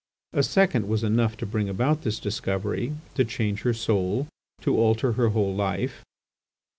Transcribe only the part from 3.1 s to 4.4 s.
to change her soul,